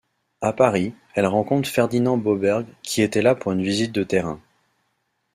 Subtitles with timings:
[0.41, 4.41] À Paris, elle rencontre Ferdinand Boberg, qui était là pour une visite de terrain.